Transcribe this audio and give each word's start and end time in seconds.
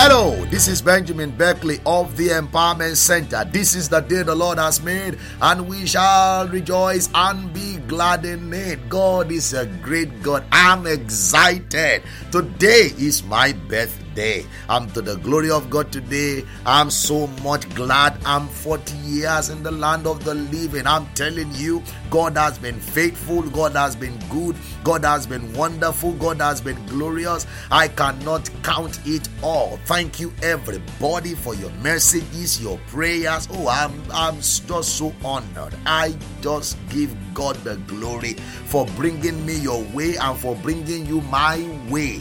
Hello, 0.00 0.44
this 0.44 0.68
is 0.68 0.80
Benjamin 0.80 1.32
Beckley 1.32 1.80
of 1.84 2.16
the 2.16 2.28
Empowerment 2.28 2.94
Center. 2.94 3.44
This 3.44 3.74
is 3.74 3.88
the 3.88 3.98
day 3.98 4.22
the 4.22 4.32
Lord 4.32 4.56
has 4.56 4.80
made, 4.80 5.18
and 5.42 5.66
we 5.66 5.86
shall 5.86 6.46
rejoice 6.46 7.08
and 7.16 7.52
be 7.52 7.78
glad 7.88 8.24
in 8.24 8.54
it. 8.54 8.88
God 8.88 9.32
is 9.32 9.54
a 9.54 9.66
great 9.66 10.22
God. 10.22 10.44
I'm 10.52 10.86
excited. 10.86 12.04
Today 12.30 12.92
is 12.96 13.24
my 13.24 13.52
birthday 13.52 14.07
day. 14.18 14.44
I'm 14.68 14.90
to 14.90 15.00
the 15.00 15.16
glory 15.16 15.50
of 15.50 15.70
God 15.70 15.92
today. 15.92 16.44
I'm 16.66 16.90
so 16.90 17.28
much 17.48 17.68
glad 17.76 18.18
I'm 18.26 18.48
40 18.48 18.96
years 18.96 19.48
in 19.48 19.62
the 19.62 19.70
land 19.70 20.08
of 20.08 20.24
the 20.24 20.34
living. 20.34 20.88
I'm 20.88 21.06
telling 21.14 21.54
you, 21.54 21.82
God 22.10 22.36
has 22.36 22.58
been 22.58 22.80
faithful, 22.80 23.42
God 23.42 23.76
has 23.76 23.94
been 23.94 24.18
good, 24.28 24.56
God 24.82 25.04
has 25.04 25.24
been 25.24 25.52
wonderful, 25.52 26.14
God 26.14 26.40
has 26.40 26.60
been 26.60 26.84
glorious. 26.86 27.46
I 27.70 27.86
cannot 27.86 28.50
count 28.64 28.98
it 29.06 29.28
all. 29.40 29.78
Thank 29.84 30.18
you, 30.18 30.32
everybody, 30.42 31.36
for 31.36 31.54
your 31.54 31.70
messages, 31.88 32.60
your 32.60 32.78
prayers. 32.88 33.46
Oh, 33.52 33.68
I'm, 33.68 34.02
I'm 34.12 34.36
just 34.40 34.96
so 34.98 35.14
honored. 35.24 35.76
I 35.86 36.16
just 36.40 36.76
give 36.88 37.14
God 37.34 37.54
the 37.62 37.76
glory 37.86 38.32
for 38.72 38.84
bringing 38.96 39.46
me 39.46 39.54
your 39.58 39.82
way 39.94 40.16
and 40.16 40.36
for 40.36 40.56
bringing 40.56 41.06
you 41.06 41.20
my 41.22 41.56
way. 41.88 42.20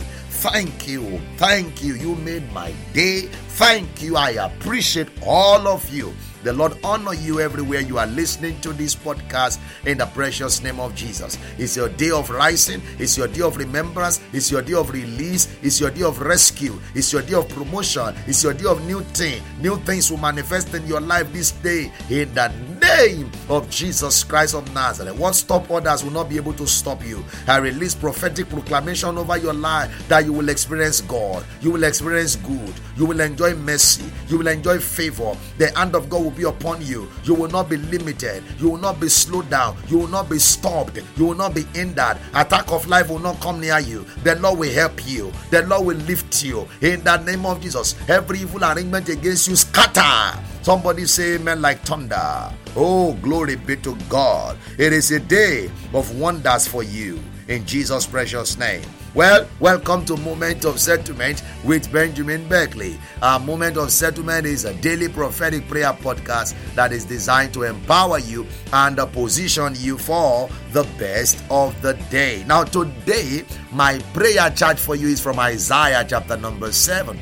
Thank 0.52 0.88
you. 0.88 1.20
Thank 1.36 1.84
you. 1.84 1.96
You 1.96 2.16
made 2.16 2.52
my 2.54 2.72
day. 2.94 3.24
Thank 3.60 4.02
you. 4.02 4.16
I 4.16 4.32
appreciate 4.32 5.10
all 5.22 5.68
of 5.68 5.90
you. 5.90 6.14
The 6.44 6.54
Lord 6.54 6.78
honor 6.84 7.14
you 7.14 7.40
everywhere 7.40 7.82
you 7.82 7.98
are 7.98 8.08
listening 8.08 8.60
to 8.62 8.74
this 8.74 8.96
podcast 8.96 9.60
in 9.86 9.98
the 9.98 10.06
precious 10.08 10.62
name 10.62 10.80
of 10.80 10.96
Jesus. 10.96 11.38
It's 11.58 11.76
your 11.76 11.90
day 11.90 12.12
of 12.12 12.30
rising, 12.30 12.82
it's 13.00 13.18
your 13.18 13.28
day 13.28 13.42
of 13.42 13.58
remembrance, 13.58 14.22
it's 14.34 14.52
your 14.52 14.62
day 14.62 14.74
of 14.74 14.92
release, 14.92 15.48
it's 15.62 15.80
your 15.80 15.92
day 15.92 16.04
of 16.04 16.22
rescue, 16.22 16.80
it's 16.94 17.12
your 17.12 17.22
day 17.22 17.34
of 17.34 17.50
promotion, 17.50 18.16
it's 18.28 18.44
your 18.44 18.54
day 18.54 18.66
of 18.66 18.86
new 18.86 19.02
thing. 19.02 19.42
New 19.60 19.78
things 19.78 20.12
will 20.12 20.18
manifest 20.18 20.74
in 20.74 20.86
your 20.86 21.02
life 21.02 21.32
this 21.34 21.52
day 21.52 21.92
in 22.10 22.34
the 22.34 22.52
name 22.82 23.32
of 23.50 23.70
Jesus 23.70 24.24
Christ 24.24 24.56
of 24.56 24.72
Nazareth. 24.74 25.18
What 25.18 25.36
stop 25.36 25.70
others 25.72 26.04
will 26.04 26.12
not 26.12 26.30
be 26.30 26.38
able 26.38 26.54
to 26.54 26.68
stop 26.68 27.04
you. 27.06 27.24
I 27.48 27.58
release 27.58 27.96
prophetic 27.96 28.50
proclamation 28.50 29.18
over 29.18 29.38
your 29.38 29.54
life 29.54 30.08
that 30.08 30.26
you 30.26 30.34
will 30.34 30.50
experience 30.50 31.02
God, 31.02 31.44
you 31.62 31.72
will 31.72 31.84
experience 31.84 32.36
good, 32.36 32.74
you 32.96 33.06
will 33.06 33.20
enjoy 33.20 33.56
mercy, 33.56 34.06
you 34.28 34.38
will 34.38 34.48
enjoy 34.48 34.80
favor. 34.80 35.36
The 35.58 35.76
hand 35.78 35.96
of 35.96 36.10
God 36.10 36.26
will 36.28 36.36
be 36.36 36.44
upon 36.44 36.86
you. 36.86 37.10
You 37.24 37.34
will 37.34 37.50
not 37.50 37.70
be 37.70 37.78
limited. 37.78 38.44
You 38.60 38.70
will 38.72 38.78
not 38.78 39.00
be 39.00 39.08
slowed 39.08 39.50
down. 39.50 39.78
You 39.88 40.00
will 40.00 40.08
not 40.08 40.30
be 40.30 40.40
stopped. 40.40 41.00
You 41.16 41.26
will 41.28 41.36
not 41.36 41.56
be 41.56 41.64
hindered. 41.74 42.18
Attack 42.34 42.72
of 42.72 42.88
life 42.88 43.10
will 43.10 43.20
not 43.20 43.40
come 43.40 43.62
near 43.62 43.80
you. 43.80 44.06
The 44.24 44.36
Lord 44.36 44.60
will 44.60 44.72
help 44.72 45.08
you. 45.08 45.32
The 45.52 45.64
Lord 45.64 45.86
will 45.86 45.98
lift 45.98 46.44
you. 46.44 46.68
In 46.82 47.04
the 47.04 47.18
name 47.18 47.46
of 47.46 47.62
Jesus, 47.62 47.96
every 48.10 48.40
evil 48.40 48.64
arrangement 48.64 49.08
against 49.10 49.48
you 49.48 49.56
scatter. 49.56 50.38
Somebody 50.62 51.06
say 51.06 51.36
amen 51.36 51.62
like 51.62 51.80
thunder. 51.80 52.52
Oh, 52.76 53.14
glory 53.22 53.56
be 53.56 53.78
to 53.78 53.96
God. 54.10 54.58
It 54.78 54.92
is 54.92 55.12
a 55.12 55.20
day 55.20 55.72
of 55.94 56.20
wonders 56.20 56.68
for 56.68 56.84
you. 56.84 57.20
In 57.48 57.66
Jesus' 57.66 58.06
precious 58.06 58.58
name. 58.58 58.84
Well, 59.16 59.48
welcome 59.60 60.06
to 60.06 60.18
Moment 60.18 60.66
of 60.66 60.80
Settlement 60.80 61.42
with 61.64 61.92
Benjamin 61.92 62.48
Beckley. 62.48 63.00
Our 63.22 63.40
Moment 63.40 63.78
of 63.78 63.90
Settlement 63.90 64.46
is 64.46 64.66
a 64.66 64.74
daily 64.76 65.08
prophetic 65.08 65.68
prayer 65.68 65.94
podcast 65.94 66.54
that 66.76 66.92
is 66.92 67.06
designed 67.06 67.54
to 67.54 67.64
empower 67.64 68.20
you 68.20 68.46
and 68.74 68.98
position 69.14 69.74
you 69.78 69.98
for 69.98 70.50
the 70.72 70.84
best 71.00 71.42
of 71.50 71.82
the 71.82 71.94
day. 72.12 72.44
Now, 72.48 72.66
today, 72.66 73.46
my 73.72 73.98
prayer 74.14 74.52
charge 74.52 74.78
for 74.78 74.96
you 74.96 75.08
is 75.08 75.22
from 75.22 75.40
Isaiah 75.40 76.06
chapter 76.08 76.38
number 76.38 76.72
7 76.72 77.18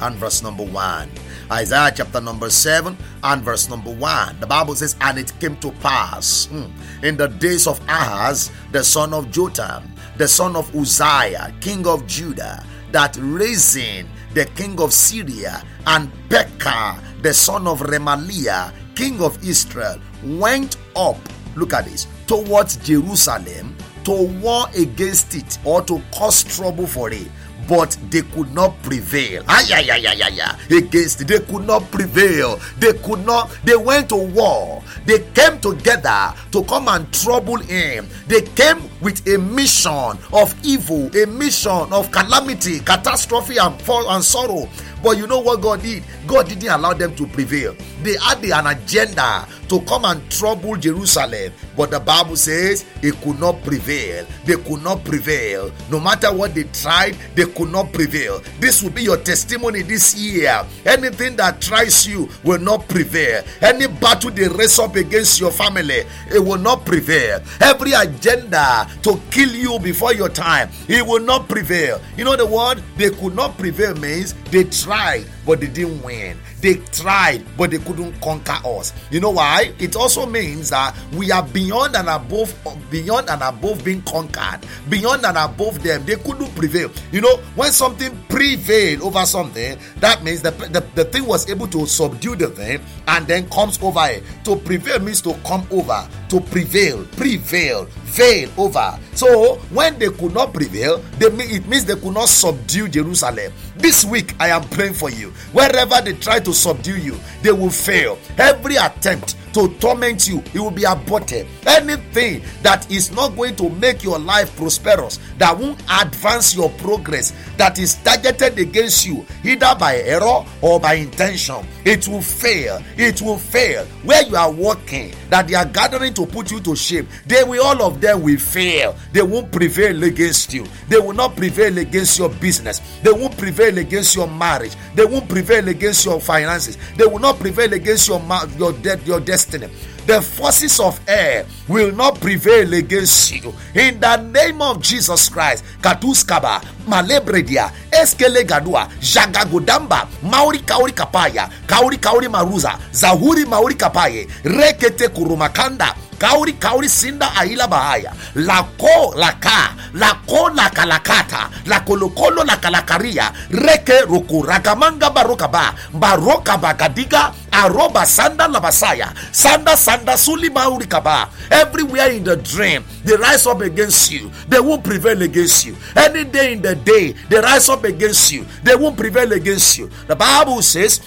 and 0.00 0.16
verse 0.16 0.42
number 0.42 0.64
1. 0.64 1.08
Isaiah 1.52 1.92
chapter 1.94 2.20
number 2.20 2.50
7 2.50 2.96
and 3.24 3.42
verse 3.42 3.68
number 3.68 3.90
1. 3.90 4.40
The 4.40 4.46
Bible 4.46 4.74
says, 4.74 4.96
And 5.00 5.18
it 5.18 5.32
came 5.40 5.56
to 5.58 5.70
pass 5.72 6.46
hmm, 6.46 6.66
in 7.04 7.16
the 7.16 7.28
days 7.28 7.66
of 7.66 7.80
Ahaz, 7.88 8.52
the 8.72 8.84
son 8.84 9.12
of 9.12 9.30
Jotham, 9.30 9.82
the 10.20 10.28
son 10.28 10.54
of 10.54 10.68
Uzziah, 10.76 11.50
king 11.62 11.86
of 11.86 12.06
Judah, 12.06 12.62
that 12.92 13.16
Rezin, 13.18 14.06
the 14.34 14.44
king 14.54 14.78
of 14.78 14.92
Syria, 14.92 15.62
and 15.86 16.12
Pekah, 16.28 17.00
the 17.22 17.32
son 17.32 17.66
of 17.66 17.80
Remaliah, 17.80 18.70
king 18.94 19.22
of 19.22 19.42
Israel, 19.42 19.98
went 20.22 20.76
up, 20.94 21.16
look 21.56 21.72
at 21.72 21.86
this, 21.86 22.06
towards 22.26 22.76
Jerusalem 22.76 23.74
to 24.04 24.26
war 24.42 24.66
against 24.76 25.34
it 25.34 25.58
or 25.64 25.80
to 25.84 26.02
cause 26.12 26.44
trouble 26.44 26.86
for 26.86 27.10
it 27.10 27.28
but 27.68 27.96
they 28.10 28.22
could 28.22 28.52
not 28.52 28.74
prevail. 28.82 29.44
Ay, 29.46 29.62
ay, 29.72 29.90
ay, 29.92 30.06
ay, 30.08 30.22
ay, 30.26 30.40
ay. 30.42 30.76
Against 30.76 31.26
they 31.26 31.38
could 31.38 31.64
not 31.64 31.88
prevail. 31.92 32.58
They 32.78 32.94
could 32.94 33.24
not. 33.24 33.56
They 33.62 33.76
went 33.76 34.08
to 34.08 34.16
war. 34.16 34.82
They 35.06 35.20
came 35.34 35.60
together 35.60 36.34
to 36.50 36.64
come 36.64 36.88
and 36.88 37.06
trouble 37.12 37.58
him. 37.58 38.08
They 38.26 38.42
came 38.42 38.89
with 39.00 39.26
a 39.28 39.38
mission 39.38 40.18
of 40.32 40.54
evil, 40.64 41.14
a 41.16 41.26
mission 41.26 41.92
of 41.92 42.10
calamity, 42.10 42.80
catastrophe, 42.80 43.56
and 43.58 43.80
fall 43.82 44.10
and 44.10 44.22
sorrow. 44.22 44.68
But 45.02 45.16
you 45.16 45.26
know 45.26 45.38
what 45.40 45.62
God 45.62 45.82
did? 45.82 46.02
God 46.26 46.48
didn't 46.48 46.68
allow 46.68 46.92
them 46.92 47.14
to 47.16 47.26
prevail. 47.26 47.74
They 48.02 48.16
had 48.18 48.44
an 48.44 48.66
agenda 48.66 49.46
to 49.68 49.80
come 49.82 50.04
and 50.04 50.30
trouble 50.30 50.76
Jerusalem. 50.76 51.52
But 51.76 51.90
the 51.90 52.00
Bible 52.00 52.36
says 52.36 52.84
it 53.02 53.18
could 53.22 53.40
not 53.40 53.62
prevail. 53.62 54.26
They 54.44 54.56
could 54.56 54.82
not 54.82 55.02
prevail. 55.04 55.72
No 55.90 56.00
matter 56.00 56.32
what 56.32 56.54
they 56.54 56.64
tried, 56.64 57.16
they 57.34 57.46
could 57.46 57.70
not 57.70 57.92
prevail. 57.92 58.42
This 58.58 58.82
will 58.82 58.90
be 58.90 59.02
your 59.04 59.16
testimony 59.16 59.82
this 59.82 60.14
year. 60.16 60.66
Anything 60.84 61.36
that 61.36 61.60
tries 61.60 62.06
you 62.06 62.28
will 62.44 62.60
not 62.60 62.86
prevail. 62.88 63.42
Any 63.62 63.86
battle 63.86 64.30
they 64.30 64.48
raise 64.48 64.78
up 64.78 64.96
against 64.96 65.40
your 65.40 65.50
family, 65.50 66.02
it 66.32 66.44
will 66.44 66.58
not 66.58 66.84
prevail. 66.84 67.40
Every 67.60 67.92
agenda 67.92 68.86
to 69.02 69.20
kill 69.30 69.50
you 69.50 69.78
before 69.78 70.12
your 70.14 70.28
time, 70.28 70.68
He 70.86 71.02
will 71.02 71.22
not 71.22 71.48
prevail. 71.48 72.00
You 72.16 72.24
know 72.24 72.36
the 72.36 72.46
word 72.46 72.82
they 72.96 73.10
could 73.10 73.34
not 73.34 73.56
prevail 73.58 73.94
means 73.94 74.34
they 74.50 74.64
tried 74.64 75.26
but 75.46 75.60
they 75.60 75.66
didn't 75.68 76.02
win. 76.02 76.38
They 76.60 76.74
tried, 76.92 77.44
but 77.56 77.70
they 77.70 77.78
couldn't 77.78 78.20
conquer 78.20 78.58
us. 78.64 78.92
You 79.10 79.20
know 79.20 79.30
why? 79.30 79.72
It 79.78 79.96
also 79.96 80.26
means 80.26 80.70
that 80.70 80.94
we 81.14 81.30
are 81.30 81.42
beyond 81.42 81.96
and 81.96 82.08
above, 82.08 82.54
beyond 82.90 83.30
and 83.30 83.42
above 83.42 83.84
being 83.84 84.02
conquered, 84.02 84.60
beyond 84.88 85.24
and 85.24 85.38
above 85.38 85.82
them. 85.82 86.04
They 86.04 86.16
couldn't 86.16 86.54
prevail. 86.54 86.90
You 87.12 87.22
know, 87.22 87.36
when 87.54 87.72
something 87.72 88.16
prevailed 88.28 89.02
over 89.02 89.24
something, 89.24 89.78
that 89.96 90.22
means 90.22 90.42
the, 90.42 90.50
the, 90.50 90.84
the 90.94 91.04
thing 91.04 91.26
was 91.26 91.48
able 91.48 91.68
to 91.68 91.86
subdue 91.86 92.36
the 92.36 92.48
thing 92.48 92.80
and 93.08 93.26
then 93.26 93.48
comes 93.48 93.82
over 93.82 94.06
it. 94.08 94.22
To 94.44 94.56
prevail 94.56 94.98
means 95.00 95.22
to 95.22 95.34
come 95.44 95.66
over, 95.70 96.08
to 96.28 96.40
prevail, 96.40 97.04
prevail, 97.16 97.86
veil 98.04 98.50
over. 98.56 98.98
So 99.14 99.56
when 99.70 99.98
they 99.98 100.08
could 100.08 100.32
not 100.34 100.52
prevail, 100.54 100.98
they, 101.18 101.26
it 101.26 101.66
means 101.66 101.84
they 101.84 101.96
could 101.96 102.14
not 102.14 102.28
subdue 102.28 102.88
Jerusalem. 102.88 103.52
This 103.76 104.04
week, 104.04 104.34
I 104.40 104.48
am 104.48 104.62
praying 104.64 104.94
for 104.94 105.10
you. 105.10 105.30
Wherever 105.52 106.00
they 106.00 106.14
try 106.14 106.38
to 106.40 106.52
subdue 106.52 106.96
you, 106.98 107.18
they 107.42 107.52
will 107.52 107.70
fail. 107.70 108.18
Every 108.38 108.76
attempt 108.76 109.36
to 109.52 109.68
torment 109.78 110.28
you, 110.28 110.42
it 110.54 110.60
will 110.60 110.70
be 110.70 110.84
aborted. 110.84 111.46
Anything 111.66 112.42
that 112.62 112.90
is 112.90 113.10
not 113.12 113.36
going 113.36 113.56
to 113.56 113.68
make 113.70 114.02
your 114.02 114.18
life 114.18 114.56
prosperous, 114.56 115.18
that 115.38 115.58
won't 115.58 115.82
advance 116.00 116.54
your 116.54 116.70
progress, 116.70 117.32
that 117.56 117.78
is 117.78 117.94
targeted 117.96 118.58
against 118.58 119.06
you, 119.06 119.24
either 119.44 119.74
by 119.78 119.96
error 119.98 120.44
or 120.62 120.80
by 120.80 120.94
intention, 120.94 121.66
it 121.84 122.06
will 122.08 122.22
fail. 122.22 122.82
It 122.96 123.20
will 123.20 123.38
fail. 123.38 123.84
Where 124.04 124.22
you 124.26 124.36
are 124.36 124.50
working, 124.50 125.12
that 125.30 125.48
they 125.48 125.54
are 125.54 125.64
gathering 125.64 126.14
to 126.14 126.26
put 126.26 126.50
you 126.50 126.60
to 126.60 126.76
shame, 126.76 127.08
they 127.26 127.42
will 127.44 127.64
all 127.64 127.82
of 127.82 128.00
them 128.00 128.22
will 128.22 128.38
fail. 128.38 128.96
They 129.12 129.22
won't 129.22 129.52
prevail 129.52 130.02
against 130.04 130.54
you. 130.54 130.66
They 130.88 130.98
will 130.98 131.12
not 131.12 131.36
prevail 131.36 131.76
against 131.78 132.18
your 132.18 132.28
business. 132.28 132.80
They 133.02 133.12
won't 133.12 133.36
prevail 133.36 133.78
against 133.78 134.14
your 134.14 134.28
marriage. 134.28 134.74
They 134.94 135.04
won't 135.04 135.28
prevail 135.28 135.68
against 135.68 136.04
your 136.04 136.20
finances. 136.20 136.76
They 136.96 137.06
will 137.06 137.18
not 137.18 137.38
prevail 137.38 137.72
against 137.72 138.08
your 138.08 138.20
your 138.58 138.72
death, 138.74 139.06
your 139.06 139.20
destiny. 139.20 139.39
The 139.44 140.20
forces 140.20 140.80
of 140.80 141.00
air 141.08 141.46
will 141.68 141.92
not 141.92 142.20
prevail 142.20 142.74
against 142.74 143.32
you. 143.32 143.54
In 143.74 144.00
the 144.00 144.16
name 144.16 144.60
of 144.60 144.82
Jesus 144.82 145.28
Christ, 145.28 145.64
Katuskaba, 145.80 146.60
Malebredia, 146.86 147.70
Eskele 147.90 148.44
Gadua, 148.44 148.88
Jagagodamba, 149.00 150.08
Mauri 150.22 150.58
Kauri 150.60 150.92
Kapaya, 150.92 151.50
Kauri 151.66 151.96
Kauri 151.96 152.26
Maruza, 152.28 152.78
Zahuri 152.92 153.46
Mauri 153.46 153.74
Kapaye, 153.74 154.26
Rekete 154.44 155.08
Kurumakanda, 155.08 155.94
kauri 156.20 156.52
kauri 156.60 156.88
sinda 156.88 157.32
aila 157.36 157.66
bahaya 157.66 158.12
lako 158.34 159.14
laka 159.16 159.72
lako 159.94 160.50
lakalakata 160.50 161.48
lakolokolo 161.66 162.44
lakalakaria 162.44 163.32
reke 163.50 164.00
ruku 164.04 164.42
rakamanga 164.44 165.08
baroka 165.10 165.48
ba 165.48 165.74
baroka 165.96 166.58
bagadiga 166.58 167.32
Aroba 167.60 168.06
Sanda 168.06 168.48
Labasaya, 168.48 169.12
Sanda 169.32 169.76
Sanda 169.76 170.16
Sulima 170.16 170.64
Urikaba. 170.64 171.28
Everywhere 171.50 172.10
in 172.10 172.24
the 172.24 172.36
dream, 172.36 172.82
they 173.04 173.16
rise 173.16 173.46
up 173.46 173.60
against 173.60 174.10
you. 174.10 174.30
They 174.48 174.60
won't 174.60 174.82
prevail 174.82 175.20
against 175.20 175.66
you. 175.66 175.76
Any 175.94 176.24
day 176.24 176.54
in 176.54 176.62
the 176.62 176.74
day, 176.74 177.12
they 177.28 177.38
rise 177.38 177.68
up 177.68 177.84
against 177.84 178.32
you. 178.32 178.46
They 178.62 178.74
won't 178.74 178.96
prevail 178.96 179.30
against 179.32 179.76
you. 179.76 179.90
The 180.06 180.16
Bible 180.16 180.62
says, 180.62 181.00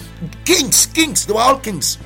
Kings, 0.44 0.86
kings, 0.86 1.26
they 1.26 1.32
were 1.32 1.40
all 1.40 1.58
kings. 1.58 1.98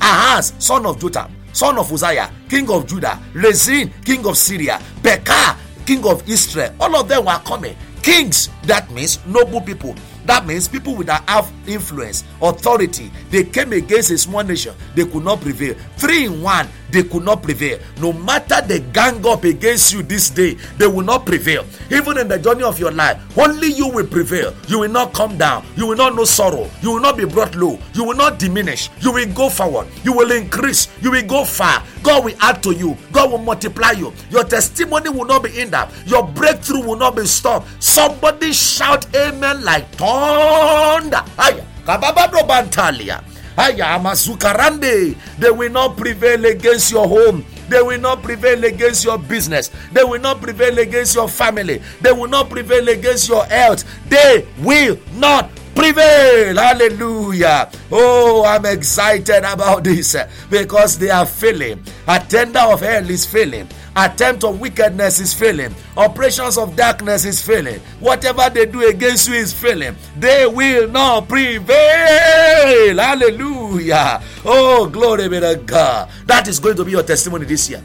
Ahaz, 0.00 0.54
son 0.58 0.86
of 0.86 0.98
Jotham, 0.98 1.30
son 1.52 1.76
of 1.78 1.92
Uzziah, 1.92 2.30
king 2.48 2.70
of 2.70 2.86
Judah, 2.86 3.20
Rezin, 3.34 3.92
king 4.04 4.26
of 4.26 4.38
Syria, 4.38 4.80
Pekah, 5.02 5.58
king 5.84 6.06
of 6.06 6.26
Israel. 6.28 6.74
All 6.80 6.96
of 6.96 7.08
them 7.08 7.26
were 7.26 7.40
coming. 7.44 7.76
Kings, 8.02 8.48
that 8.64 8.90
means 8.90 9.18
noble 9.26 9.60
people. 9.60 9.94
That 10.24 10.46
means 10.46 10.68
people 10.68 10.94
that 11.04 11.22
have 11.28 11.50
influence, 11.66 12.24
authority. 12.40 13.10
They 13.30 13.44
came 13.44 13.72
against 13.72 14.10
a 14.10 14.18
small 14.18 14.42
nation. 14.42 14.74
They 14.94 15.04
could 15.04 15.24
not 15.24 15.40
prevail. 15.40 15.74
Three 15.96 16.26
in 16.26 16.42
one, 16.42 16.68
they 16.94 17.02
could 17.02 17.24
not 17.24 17.42
prevail. 17.42 17.78
No 18.00 18.12
matter 18.12 18.60
they 18.62 18.80
gang 18.80 19.26
up 19.26 19.44
against 19.44 19.92
you 19.92 20.02
this 20.02 20.30
day, 20.30 20.54
they 20.78 20.86
will 20.86 21.02
not 21.02 21.26
prevail. 21.26 21.66
Even 21.90 22.18
in 22.18 22.28
the 22.28 22.38
journey 22.38 22.62
of 22.62 22.78
your 22.78 22.92
life, 22.92 23.20
only 23.36 23.68
you 23.72 23.88
will 23.88 24.06
prevail. 24.06 24.54
You 24.68 24.78
will 24.80 24.90
not 24.90 25.12
come 25.12 25.36
down. 25.36 25.66
You 25.76 25.86
will 25.88 25.96
not 25.96 26.14
know 26.14 26.24
sorrow. 26.24 26.70
You 26.80 26.92
will 26.92 27.00
not 27.00 27.16
be 27.16 27.24
brought 27.26 27.54
low. 27.56 27.78
You 27.92 28.04
will 28.04 28.16
not 28.16 28.38
diminish. 28.38 28.88
You 29.00 29.12
will 29.12 29.26
go 29.34 29.50
forward. 29.50 29.88
You 30.04 30.12
will 30.12 30.30
increase. 30.30 30.88
You 31.02 31.10
will 31.10 31.26
go 31.26 31.44
far. 31.44 31.82
God 32.02 32.24
will 32.24 32.36
add 32.40 32.62
to 32.62 32.72
you. 32.72 32.96
God 33.12 33.32
will 33.32 33.38
multiply 33.38 33.90
you. 33.90 34.12
Your 34.30 34.44
testimony 34.44 35.10
will 35.10 35.26
not 35.26 35.42
be 35.42 35.50
hindered. 35.50 35.88
Your 36.06 36.22
breakthrough 36.26 36.84
will 36.86 36.96
not 36.96 37.16
be 37.16 37.26
stopped. 37.26 37.66
Somebody 37.82 38.52
shout 38.52 39.12
amen 39.16 39.64
like 39.64 39.88
thunder. 39.96 41.22
Kababado 41.84 42.46
Bantalia. 42.48 43.22
They 43.56 45.50
will 45.50 45.70
not 45.70 45.96
prevail 45.96 46.44
against 46.44 46.90
your 46.92 47.06
home. 47.08 47.44
They 47.68 47.80
will 47.80 48.00
not 48.00 48.22
prevail 48.22 48.64
against 48.64 49.04
your 49.04 49.18
business. 49.18 49.70
They 49.92 50.04
will 50.04 50.20
not 50.20 50.40
prevail 50.42 50.78
against 50.78 51.14
your 51.14 51.28
family. 51.28 51.80
They 52.00 52.12
will 52.12 52.28
not 52.28 52.50
prevail 52.50 52.88
against 52.88 53.28
your 53.28 53.44
health. 53.46 53.84
They 54.08 54.46
will 54.58 54.98
not 55.14 55.50
prevail. 55.74 56.56
Hallelujah. 56.56 57.70
Oh, 57.90 58.44
I'm 58.44 58.66
excited 58.66 59.44
about 59.44 59.84
this 59.84 60.14
eh, 60.14 60.28
because 60.50 60.98
they 60.98 61.10
are 61.10 61.26
failing. 61.26 61.82
A 62.06 62.20
tender 62.20 62.60
of 62.60 62.80
hell 62.80 63.08
is 63.08 63.24
failing 63.26 63.68
attempt 63.96 64.44
of 64.44 64.60
wickedness 64.60 65.20
is 65.20 65.32
failing. 65.32 65.74
Operations 65.96 66.58
of 66.58 66.74
darkness 66.76 67.24
is 67.24 67.44
failing. 67.44 67.80
Whatever 68.00 68.50
they 68.50 68.66
do 68.66 68.86
against 68.86 69.28
you 69.28 69.34
is 69.34 69.52
failing. 69.52 69.96
They 70.18 70.46
will 70.46 70.88
not 70.88 71.28
prevail. 71.28 72.96
Hallelujah. 72.96 74.22
Oh 74.44 74.88
glory 74.88 75.28
be 75.28 75.40
to 75.40 75.60
god. 75.64 76.10
That 76.26 76.48
is 76.48 76.58
going 76.58 76.76
to 76.76 76.84
be 76.84 76.92
your 76.92 77.02
testimony 77.02 77.46
this 77.46 77.70
year. 77.70 77.82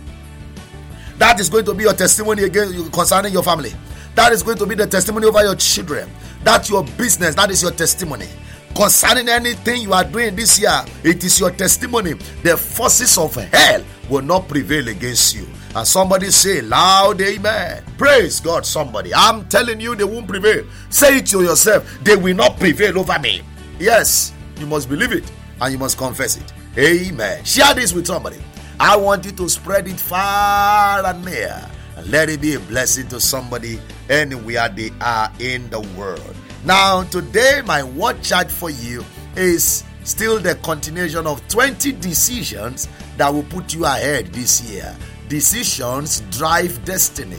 That 1.18 1.40
is 1.40 1.50
going 1.50 1.66
to 1.66 1.74
be 1.74 1.84
your 1.84 1.94
testimony 1.94 2.44
again 2.44 2.90
concerning 2.92 3.34
your 3.34 3.44
family. 3.44 3.74
That 4.16 4.32
is 4.32 4.42
going 4.42 4.58
to 4.58 4.66
be 4.66 4.76
the 4.76 4.88
testimony 4.88 5.28
over 5.28 5.44
your 5.44 5.56
children. 5.56 6.10
That's 6.44 6.70
your 6.70 6.84
business 6.98 7.36
that 7.36 7.52
is 7.52 7.62
your 7.62 7.72
testimony. 7.72 8.28
Concerning 8.76 9.28
anything 9.28 9.82
you 9.82 9.94
are 9.94 10.04
doing 10.04 10.36
this 10.36 10.60
year 10.60 10.84
it 11.04 11.24
is 11.24 11.40
your 11.40 11.52
testimony. 11.52 12.14
The 12.44 12.58
forces 12.58 13.18
of 13.18 13.36
hell 13.36 13.84
will 14.10 14.22
not 14.24 14.48
prevail 14.48 14.88
against 14.88 15.36
you 15.36 15.46
and 15.76 15.88
somebody 15.88 16.32
say 16.32 16.62
loud 16.62 17.22
amen. 17.22 17.84
Praise 17.98 18.40
God, 18.40 18.66
somebody. 18.66 19.14
I'm 19.14 19.48
telling 19.48 19.80
you, 19.80 19.96
they 19.96 20.04
won't 20.04 20.28
prevail. 20.28 20.66
Say 20.90 21.18
it 21.18 21.28
to 21.28 21.44
yourself, 21.44 22.00
they 22.04 22.16
will 22.16 22.36
not 22.36 22.58
prevail 22.58 22.98
over 23.00 23.20
me. 23.20 23.42
Yes, 23.80 24.34
you 24.58 24.66
must 24.66 24.90
believe 24.90 25.12
it 25.12 25.32
and 25.62 25.72
you 25.72 25.78
must 25.78 25.98
confess 25.98 26.38
it. 26.38 26.54
Amen. 26.78 27.44
Share 27.44 27.74
this 27.74 27.94
with 27.94 28.08
somebody. 28.08 28.38
I 28.80 28.96
want 28.96 29.26
you 29.26 29.32
to 29.32 29.50
spread 29.50 29.88
it 29.88 30.00
far 30.00 31.06
and 31.06 31.26
near 31.26 31.70
and 31.98 32.10
let 32.10 32.30
it 32.30 32.42
be 32.42 32.56
a 32.56 32.60
blessing 32.62 33.08
to 33.10 33.20
somebody 33.20 33.80
anywhere 34.10 34.70
they 34.70 34.92
are 35.02 35.32
in 35.40 35.70
the 35.70 35.82
world. 35.98 36.36
Now, 36.66 37.04
today, 37.04 37.62
my 37.66 37.84
word 37.84 38.22
charge 38.24 38.50
for 38.50 38.70
you 38.70 39.04
is 39.36 39.84
still 40.04 40.40
the 40.40 40.56
continuation 40.56 41.28
of 41.28 41.46
20 41.50 41.92
decisions 41.94 42.88
that 43.18 43.34
will 43.34 43.44
put 43.44 43.74
you 43.74 43.86
ahead 43.86 44.28
this 44.28 44.62
year. 44.62 44.96
Decisions 45.30 46.22
drive 46.32 46.84
destiny. 46.86 47.38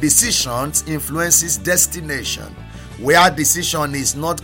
Decisions 0.00 0.88
influences 0.88 1.58
destination. 1.58 2.46
Where 2.98 3.30
decision 3.30 3.94
is 3.94 4.16
not 4.16 4.40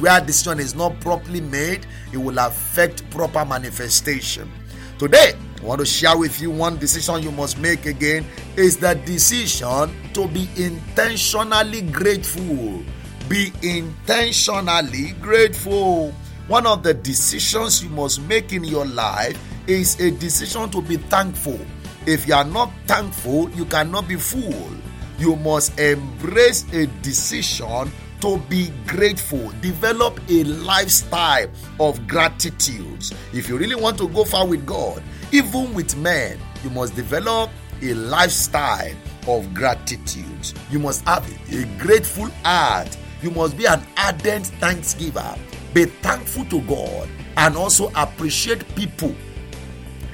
where 0.00 0.20
decision 0.20 0.58
is 0.58 0.74
not 0.74 0.98
properly 0.98 1.40
made, 1.40 1.86
it 2.12 2.16
will 2.16 2.40
affect 2.40 3.08
proper 3.10 3.44
manifestation. 3.44 4.50
Today, 4.98 5.34
I 5.60 5.64
want 5.64 5.78
to 5.78 5.86
share 5.86 6.18
with 6.18 6.40
you 6.40 6.50
one 6.50 6.76
decision 6.76 7.22
you 7.22 7.30
must 7.30 7.56
make 7.60 7.86
again 7.86 8.26
is 8.56 8.78
the 8.78 8.94
decision 9.06 9.94
to 10.14 10.26
be 10.26 10.48
intentionally 10.56 11.82
grateful. 11.82 12.82
Be 13.28 13.52
intentionally 13.62 15.12
grateful. 15.20 16.12
One 16.48 16.66
of 16.66 16.82
the 16.82 16.94
decisions 16.94 17.84
you 17.84 17.90
must 17.90 18.20
make 18.22 18.52
in 18.52 18.64
your 18.64 18.86
life 18.86 19.38
is 19.68 20.00
a 20.00 20.10
decision 20.10 20.68
to 20.70 20.82
be 20.82 20.96
thankful. 20.96 21.60
If 22.06 22.28
you 22.28 22.34
are 22.34 22.44
not 22.44 22.70
thankful, 22.86 23.50
you 23.50 23.64
cannot 23.64 24.06
be 24.06 24.16
full. 24.16 24.70
You 25.18 25.36
must 25.36 25.78
embrace 25.78 26.70
a 26.72 26.86
decision 27.02 27.90
to 28.20 28.38
be 28.48 28.70
grateful. 28.86 29.52
Develop 29.60 30.20
a 30.28 30.44
lifestyle 30.44 31.48
of 31.80 32.06
gratitude. 32.06 33.04
If 33.32 33.48
you 33.48 33.56
really 33.56 33.74
want 33.74 33.96
to 33.98 34.08
go 34.08 34.24
far 34.24 34.46
with 34.46 34.66
God, 34.66 35.02
even 35.32 35.72
with 35.72 35.96
men, 35.96 36.38
you 36.62 36.70
must 36.70 36.94
develop 36.94 37.50
a 37.80 37.94
lifestyle 37.94 38.94
of 39.26 39.52
gratitude. 39.54 40.52
You 40.70 40.78
must 40.78 41.04
have 41.06 41.26
a 41.52 41.64
grateful 41.78 42.28
heart. 42.44 42.96
You 43.22 43.30
must 43.30 43.56
be 43.56 43.64
an 43.64 43.82
ardent 43.96 44.46
thanksgiver. 44.60 45.38
Be 45.72 45.86
thankful 45.86 46.44
to 46.46 46.60
God 46.62 47.08
and 47.36 47.56
also 47.56 47.90
appreciate 47.96 48.62
people 48.74 49.14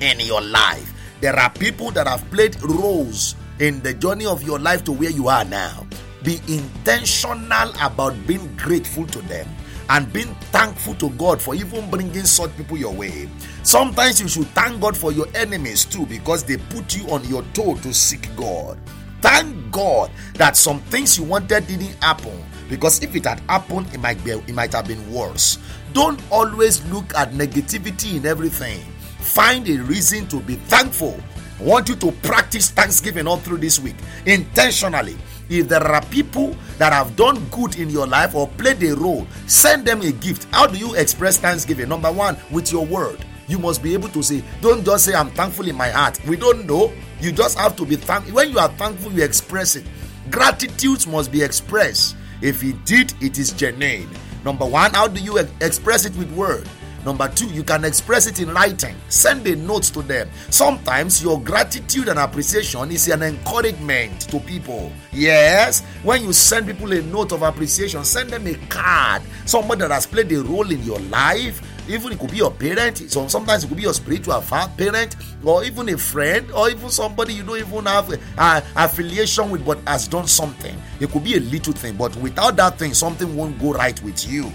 in 0.00 0.20
your 0.20 0.40
life. 0.40 0.89
There 1.20 1.38
are 1.38 1.50
people 1.50 1.90
that 1.92 2.06
have 2.06 2.28
played 2.30 2.56
roles 2.62 3.34
in 3.58 3.80
the 3.82 3.92
journey 3.92 4.24
of 4.24 4.42
your 4.42 4.58
life 4.58 4.84
to 4.84 4.92
where 4.92 5.10
you 5.10 5.28
are 5.28 5.44
now. 5.44 5.86
Be 6.22 6.40
intentional 6.48 7.72
about 7.80 8.14
being 8.26 8.54
grateful 8.56 9.06
to 9.08 9.20
them 9.22 9.46
and 9.90 10.10
being 10.14 10.34
thankful 10.52 10.94
to 10.94 11.10
God 11.10 11.40
for 11.42 11.54
even 11.54 11.90
bringing 11.90 12.24
such 12.24 12.56
people 12.56 12.78
your 12.78 12.94
way. 12.94 13.28
Sometimes 13.64 14.20
you 14.20 14.28
should 14.28 14.46
thank 14.48 14.80
God 14.80 14.96
for 14.96 15.12
your 15.12 15.26
enemies 15.34 15.84
too 15.84 16.06
because 16.06 16.42
they 16.42 16.56
put 16.56 16.96
you 16.96 17.06
on 17.10 17.22
your 17.28 17.42
toe 17.52 17.74
to 17.76 17.92
seek 17.92 18.34
God. 18.34 18.78
Thank 19.20 19.70
God 19.70 20.10
that 20.34 20.56
some 20.56 20.80
things 20.80 21.18
you 21.18 21.24
wanted 21.24 21.66
didn't 21.66 22.02
happen 22.02 22.42
because 22.70 23.02
if 23.02 23.14
it 23.14 23.26
had 23.26 23.40
happened 23.40 23.92
it 23.92 24.00
might 24.00 24.22
be 24.24 24.30
it 24.30 24.54
might 24.54 24.72
have 24.72 24.86
been 24.88 25.12
worse. 25.12 25.58
Don't 25.92 26.20
always 26.30 26.82
look 26.86 27.14
at 27.14 27.32
negativity 27.32 28.16
in 28.16 28.24
everything 28.24 28.80
Find 29.20 29.68
a 29.68 29.78
reason 29.82 30.26
to 30.28 30.40
be 30.40 30.56
thankful. 30.56 31.20
I 31.60 31.62
want 31.62 31.88
you 31.88 31.96
to 31.96 32.12
practice 32.12 32.70
thanksgiving 32.70 33.26
all 33.26 33.36
through 33.36 33.58
this 33.58 33.78
week 33.78 33.96
intentionally. 34.26 35.16
If 35.50 35.68
there 35.68 35.82
are 35.82 36.04
people 36.06 36.56
that 36.78 36.92
have 36.92 37.16
done 37.16 37.44
good 37.50 37.78
in 37.78 37.90
your 37.90 38.06
life 38.06 38.34
or 38.34 38.48
played 38.48 38.82
a 38.82 38.94
role, 38.94 39.26
send 39.46 39.84
them 39.86 40.00
a 40.00 40.12
gift. 40.12 40.46
How 40.52 40.66
do 40.66 40.78
you 40.78 40.94
express 40.94 41.38
thanksgiving? 41.38 41.88
Number 41.88 42.10
one, 42.10 42.36
with 42.50 42.72
your 42.72 42.86
word. 42.86 43.24
You 43.48 43.58
must 43.58 43.82
be 43.82 43.92
able 43.94 44.08
to 44.10 44.22
say, 44.22 44.44
don't 44.60 44.84
just 44.84 45.04
say, 45.04 45.14
I'm 45.14 45.30
thankful 45.30 45.68
in 45.68 45.74
my 45.74 45.90
heart. 45.90 46.20
We 46.24 46.36
don't 46.36 46.66
know. 46.66 46.92
You 47.20 47.32
just 47.32 47.58
have 47.58 47.74
to 47.76 47.84
be 47.84 47.96
thankful. 47.96 48.34
When 48.36 48.50
you 48.50 48.60
are 48.60 48.68
thankful, 48.68 49.12
you 49.12 49.24
express 49.24 49.74
it. 49.74 49.84
Gratitude 50.30 51.06
must 51.08 51.32
be 51.32 51.42
expressed. 51.42 52.16
If 52.40 52.62
you 52.62 52.74
did, 52.84 53.12
it 53.20 53.36
is 53.36 53.52
genuine. 53.52 54.08
Number 54.44 54.64
one, 54.64 54.94
how 54.94 55.08
do 55.08 55.20
you 55.20 55.36
express 55.60 56.06
it 56.06 56.16
with 56.16 56.30
word? 56.32 56.66
Number 57.04 57.28
two, 57.28 57.46
you 57.46 57.62
can 57.62 57.84
express 57.84 58.26
it 58.26 58.40
in 58.40 58.50
writing. 58.50 58.94
Send 59.08 59.46
a 59.46 59.56
note 59.56 59.84
to 59.84 60.02
them. 60.02 60.28
Sometimes 60.50 61.22
your 61.22 61.40
gratitude 61.40 62.08
and 62.08 62.18
appreciation 62.18 62.90
is 62.90 63.08
an 63.08 63.22
encouragement 63.22 64.20
to 64.22 64.38
people. 64.40 64.92
Yes, 65.12 65.80
when 66.02 66.22
you 66.22 66.32
send 66.32 66.66
people 66.66 66.92
a 66.92 67.00
note 67.02 67.32
of 67.32 67.42
appreciation, 67.42 68.04
send 68.04 68.30
them 68.30 68.46
a 68.46 68.54
card. 68.68 69.22
Somebody 69.46 69.80
that 69.80 69.90
has 69.90 70.06
played 70.06 70.30
a 70.32 70.42
role 70.42 70.70
in 70.70 70.82
your 70.82 71.00
life. 71.00 71.62
Even 71.88 72.12
it 72.12 72.20
could 72.20 72.30
be 72.30 72.36
your 72.36 72.52
parent, 72.52 72.98
so 72.98 73.26
sometimes 73.26 73.64
it 73.64 73.68
could 73.68 73.76
be 73.76 73.82
your 73.82 73.94
spiritual 73.94 74.40
parent, 74.42 75.16
or 75.42 75.64
even 75.64 75.88
a 75.88 75.98
friend, 75.98 76.48
or 76.52 76.70
even 76.70 76.88
somebody 76.88 77.34
you 77.34 77.42
don't 77.42 77.58
even 77.58 77.84
have 77.86 78.12
a, 78.12 78.62
affiliation 78.76 79.50
with, 79.50 79.64
but 79.66 79.78
has 79.88 80.06
done 80.06 80.28
something. 80.28 80.76
It 81.00 81.10
could 81.10 81.24
be 81.24 81.36
a 81.36 81.40
little 81.40 81.72
thing, 81.72 81.96
but 81.96 82.14
without 82.16 82.54
that 82.56 82.78
thing, 82.78 82.94
something 82.94 83.34
won't 83.34 83.58
go 83.58 83.72
right 83.72 84.00
with 84.04 84.30
you 84.30 84.52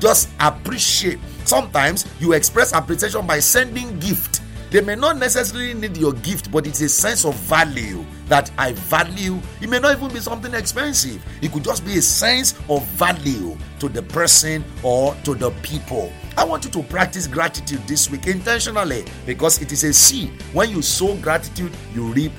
just 0.00 0.28
appreciate 0.40 1.18
sometimes 1.44 2.06
you 2.20 2.32
express 2.32 2.72
appreciation 2.72 3.26
by 3.26 3.38
sending 3.38 3.98
gift 3.98 4.42
They 4.70 4.80
may 4.80 4.96
not 4.96 5.18
necessarily 5.18 5.74
need 5.74 5.96
your 5.96 6.12
gift, 6.12 6.50
but 6.50 6.66
it's 6.66 6.80
a 6.80 6.88
sense 6.88 7.24
of 7.24 7.34
value 7.36 8.04
that 8.26 8.50
I 8.58 8.72
value. 8.72 9.40
It 9.60 9.70
may 9.70 9.78
not 9.78 9.96
even 9.96 10.12
be 10.12 10.18
something 10.18 10.52
expensive, 10.54 11.24
it 11.40 11.52
could 11.52 11.62
just 11.62 11.84
be 11.84 11.98
a 11.98 12.02
sense 12.02 12.54
of 12.68 12.84
value 12.88 13.56
to 13.78 13.88
the 13.88 14.02
person 14.02 14.64
or 14.82 15.14
to 15.24 15.34
the 15.34 15.50
people. 15.62 16.12
I 16.36 16.44
want 16.44 16.64
you 16.64 16.70
to 16.72 16.82
practice 16.82 17.26
gratitude 17.26 17.86
this 17.86 18.10
week 18.10 18.26
intentionally 18.26 19.04
because 19.24 19.62
it 19.62 19.70
is 19.70 19.84
a 19.84 19.92
seed. 19.92 20.30
When 20.52 20.70
you 20.70 20.82
sow 20.82 21.14
gratitude, 21.16 21.72
you 21.94 22.12
reap 22.12 22.32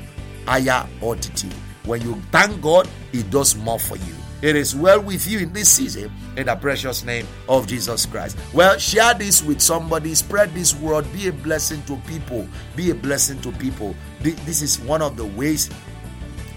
higher 0.46 0.86
altitude. 1.02 1.54
When 1.86 2.02
you 2.02 2.22
thank 2.32 2.62
God, 2.62 2.90
He 3.14 3.24
does 3.24 3.56
more 3.56 3.80
for 3.80 3.96
you. 3.96 4.27
It 4.42 4.56
is 4.56 4.76
well 4.76 5.02
with 5.02 5.28
you 5.28 5.40
in 5.40 5.52
this 5.52 5.70
season 5.70 6.12
in 6.36 6.46
the 6.46 6.56
precious 6.56 7.04
name 7.04 7.26
of 7.50 7.66
Jesus 7.66 8.06
Christ. 8.06 8.38
Well, 8.54 8.78
share 8.78 9.16
this 9.16 9.44
with 9.44 9.62
somebody, 9.62 10.14
spread 10.14 10.54
this 10.54 10.76
word, 10.76 11.12
be 11.12 11.28
a 11.28 11.34
blessing 11.34 11.82
to 11.84 11.96
people. 12.08 12.48
Be 12.76 12.92
a 12.92 12.96
blessing 12.96 13.42
to 13.42 13.52
people. 13.54 13.96
This 14.22 14.62
is 14.62 14.80
one 14.80 15.02
of 15.02 15.18
the 15.18 15.26
ways 15.26 15.72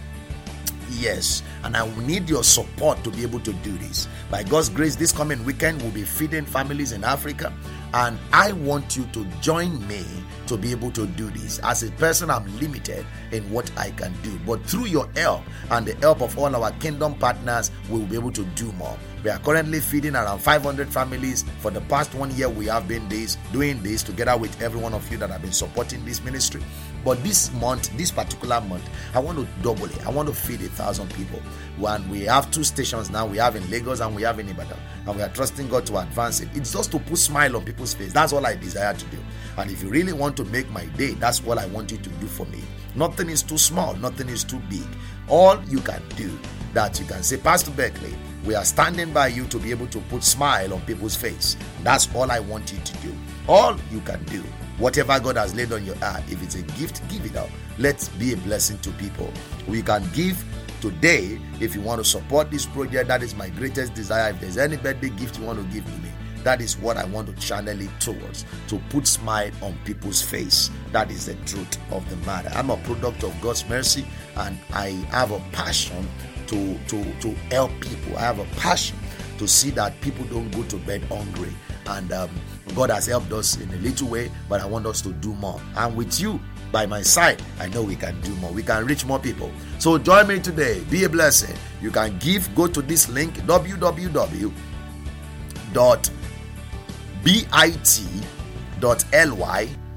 Yes, 0.99 1.43
and 1.65 1.77
I 1.77 1.83
will 1.83 2.03
need 2.03 2.29
your 2.29 2.45
support 2.45 3.03
to 3.05 3.11
be 3.11 3.23
able 3.23 3.41
to 3.41 3.53
do 3.55 3.77
this. 3.79 4.09
By 4.31 4.43
God's 4.43 4.69
grace, 4.69 4.95
this 4.95 5.13
coming 5.13 5.45
weekend, 5.45 5.81
we'll 5.83 5.91
be 5.91 6.03
feeding 6.05 6.45
families 6.45 6.93
in 6.93 7.03
Africa, 7.03 7.53
and 7.95 8.19
I 8.33 8.53
want 8.53 8.97
you 8.97 9.05
to 9.13 9.25
join 9.41 9.87
me 9.89 10.05
to 10.47 10.57
be 10.57 10.71
able 10.71 10.91
to 10.93 11.07
do 11.07 11.31
this. 11.31 11.59
As 11.61 11.83
a 11.83 11.91
person, 11.93 12.31
I'm 12.31 12.45
limited 12.59 13.07
in 13.31 13.49
what 13.51 13.71
I 13.77 13.91
can 13.91 14.13
do, 14.23 14.39
but 14.47 14.65
through 14.67 14.87
your 14.87 15.09
help 15.15 15.43
and 15.71 15.87
the 15.87 15.95
help 15.95 16.21
of 16.21 16.39
all 16.39 16.55
our 16.55 16.73
kingdom 16.73 17.15
partners, 17.15 17.71
we 17.91 17.99
will 17.99 18.07
be 18.07 18.17
able 18.17 18.33
to 18.33 18.45
do 18.45 18.71
more. 18.73 18.97
We 19.25 19.31
are 19.31 19.39
currently 19.39 19.79
feeding 19.81 20.17
around 20.17 20.41
500 20.41 20.89
families. 20.89 21.45
For 21.61 21.71
the 21.71 21.81
past 21.83 22.13
one 22.15 22.35
year, 22.37 22.49
we 22.49 22.67
have 22.67 22.89
been 22.89 23.09
this, 23.09 23.37
doing 23.53 23.81
this 23.83 24.03
together 24.03 24.37
with 24.37 24.61
every 24.61 24.81
one 24.81 24.95
of 24.95 25.11
you 25.13 25.19
that 25.19 25.31
have 25.31 25.43
been 25.43 25.53
supporting 25.53 26.05
this 26.05 26.23
ministry. 26.25 26.63
But 27.05 27.23
this 27.25 27.53
month, 27.55 27.97
this 27.97 28.11
particular 28.11 28.61
month, 28.61 28.89
I 29.15 29.19
want 29.19 29.39
to 29.39 29.47
double 29.63 29.87
it. 29.87 30.07
I 30.07 30.11
want 30.11 30.29
to 30.29 30.35
feed 30.35 30.61
a 30.63 30.69
thousand 30.69 31.13
people. 31.15 31.41
When 31.79 32.09
we 32.09 32.23
have 32.23 32.51
two 32.51 32.63
stations 32.65 33.11
now, 33.11 33.27
we 33.27 33.39
have 33.39 33.57
in 33.57 33.69
Lagos 33.71 34.01
and 34.01 34.15
we 34.15 34.23
have 34.23 34.39
in 34.39 34.49
Ibadan, 34.49 34.79
and 35.07 35.17
we 35.17 35.23
are 35.23 35.29
trusting 35.31 35.69
God 35.69 35.85
to 35.87 35.99
advance 35.99 36.41
it. 36.41 36.49
It's 36.55 36.73
just 36.73 36.93
to 36.93 36.99
put 36.99 37.19
smile 37.19 37.57
on 37.57 37.65
people's 37.65 37.95
face. 37.95 38.13
That's 38.13 38.33
all 38.33 38.47
I 38.47 38.55
desire 38.55 38.95
to 38.95 39.05
do. 39.07 39.19
And 39.59 39.71
if 39.71 39.83
you 39.83 39.89
really 39.89 40.13
want 40.13 40.37
to 40.37 40.45
make 40.45 40.71
my 40.71 40.85
day, 40.97 41.13
that's 41.15 41.43
what 41.43 41.59
I 41.59 41.67
want 41.67 41.91
you 41.91 41.99
to 41.99 42.09
do 42.09 42.27
for 42.27 42.47
me. 42.47 42.61
Nothing 42.95 43.31
is 43.31 43.43
too 43.43 43.59
small, 43.59 43.95
nothing 43.95 44.29
is 44.29 44.45
too 44.45 44.61
big. 44.71 44.87
All 45.29 45.61
you 45.65 45.81
can 45.81 46.03
do 46.17 46.39
that 46.75 46.99
you 47.01 47.07
can 47.07 47.23
say, 47.23 47.37
Pastor 47.37 47.71
Beckley, 47.73 48.15
we 48.45 48.55
are 48.55 48.65
standing 48.65 49.13
by 49.13 49.29
you 49.29 49.47
to 49.47 49.59
be 49.59 49.71
able 49.71 49.87
to 49.89 50.01
put 50.03 50.23
smile 50.25 50.75
on 50.75 50.81
people's 50.83 51.17
face. 51.17 51.57
That's 51.83 52.13
all 52.15 52.31
I 52.31 52.41
want 52.41 52.73
you 52.73 52.79
to 52.79 52.93
do. 52.99 53.15
All 53.49 53.77
you 53.91 54.01
can 54.01 54.23
do. 54.25 54.43
Whatever 54.83 55.21
God 55.21 55.37
has 55.37 55.55
laid 55.55 55.73
on 55.73 55.87
your 55.87 55.95
heart, 55.99 56.25
if 56.29 56.43
it's 56.43 56.57
a 56.57 56.63
gift, 56.63 57.09
give 57.09 57.25
it 57.25 57.37
out. 57.37 57.49
Let's 57.79 58.09
be 58.09 58.33
a 58.33 58.37
blessing 58.39 58.79
to 58.79 58.91
people. 58.91 59.33
We 59.69 59.81
can 59.81 60.05
give 60.13 60.45
today 60.81 61.39
if 61.61 61.77
you 61.77 61.81
want 61.81 62.01
to 62.01 62.05
support 62.05 62.51
this 62.51 62.67
project. 62.67 63.07
That 63.07 63.23
is 63.23 63.37
my 63.37 63.49
greatest 63.51 63.95
desire. 63.95 64.31
If 64.31 64.41
there's 64.41 64.59
any 64.59 64.77
birthday 64.77 65.11
gift 65.11 65.39
you 65.39 65.45
want 65.45 65.61
to 65.61 65.73
give 65.73 65.85
to 65.85 65.99
me, 66.01 66.09
that 66.43 66.61
is 66.61 66.77
what 66.77 66.97
I 66.97 67.05
want 67.05 67.29
to 67.29 67.41
channel 67.41 67.81
it 67.81 67.91
towards 68.01 68.45
to 68.67 68.81
put 68.91 69.07
smile 69.07 69.53
on 69.63 69.79
people's 69.85 70.21
face. 70.21 70.69
That 70.91 71.13
is 71.13 71.27
the 71.27 71.37
truth 71.47 71.79
of 71.93 72.11
the 72.11 72.17
matter. 72.27 72.51
I'm 72.53 72.71
a 72.71 72.77
product 72.79 73.23
of 73.23 73.41
God's 73.41 73.65
mercy 73.69 74.05
and 74.35 74.59
I 74.73 74.89
have 75.13 75.31
a 75.31 75.39
passion 75.53 76.09
to, 76.49 76.77
to, 76.89 77.05
to 77.21 77.31
help 77.53 77.71
people. 77.81 78.17
I 78.17 78.23
have 78.23 78.41
a 78.41 78.47
passion 78.57 78.99
to 79.39 79.47
see 79.47 79.71
that 79.71 80.01
people 80.01 80.25
don't 80.25 80.51
go 80.51 80.65
to 80.65 80.77
bed 80.79 81.05
hungry. 81.05 81.53
And 81.87 82.13
um, 82.13 82.31
God 82.75 82.91
has 82.91 83.07
helped 83.07 83.33
us 83.33 83.61
in 83.61 83.69
a 83.71 83.77
little 83.77 84.09
way, 84.09 84.31
but 84.49 84.61
I 84.61 84.67
want 84.67 84.87
us 84.87 85.01
to 85.03 85.13
do 85.13 85.35
more. 85.35 85.61
And 85.77 85.97
with 85.97 86.21
you 86.21 86.41
by 86.71 86.87
my 86.87 87.03
side, 87.03 87.43
I 87.61 87.69
know 87.69 87.83
we 87.83 87.97
can 87.97 88.19
do 88.23 88.35
more. 88.37 88.51
We 88.51 88.63
can 88.63 88.87
reach 88.87 89.05
more 89.05 89.19
people. 89.19 89.51
So 89.79 89.99
join 89.99 90.27
me 90.27 90.41
today. 90.41 90.81
Be 90.91 91.05
a 91.05 91.09
blessing. 91.09 91.55
You 91.81 91.91
can 91.91 92.19
give. 92.19 92.55
Go 92.55 92.67
to 92.67 92.81
this 92.81 93.09
link 93.09 93.35
www.bit.ly 93.41 94.09